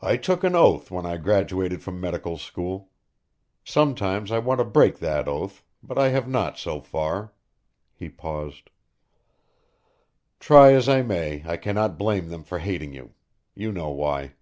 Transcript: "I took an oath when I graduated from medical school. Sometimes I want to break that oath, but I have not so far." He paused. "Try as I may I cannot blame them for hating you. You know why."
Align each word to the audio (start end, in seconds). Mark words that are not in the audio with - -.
"I 0.00 0.16
took 0.16 0.42
an 0.42 0.54
oath 0.56 0.90
when 0.90 1.04
I 1.04 1.18
graduated 1.18 1.82
from 1.82 2.00
medical 2.00 2.38
school. 2.38 2.88
Sometimes 3.62 4.32
I 4.32 4.38
want 4.38 4.58
to 4.58 4.64
break 4.64 5.00
that 5.00 5.28
oath, 5.28 5.62
but 5.82 5.98
I 5.98 6.08
have 6.08 6.26
not 6.26 6.56
so 6.56 6.80
far." 6.80 7.34
He 7.92 8.08
paused. 8.08 8.70
"Try 10.40 10.72
as 10.72 10.88
I 10.88 11.02
may 11.02 11.42
I 11.46 11.58
cannot 11.58 11.98
blame 11.98 12.28
them 12.30 12.42
for 12.42 12.60
hating 12.60 12.94
you. 12.94 13.12
You 13.54 13.70
know 13.70 13.90
why." 13.90 14.32